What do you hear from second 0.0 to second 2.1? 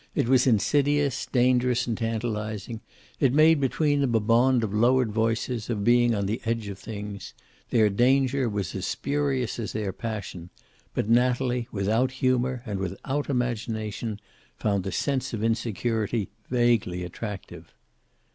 It was insidious, dangerous, and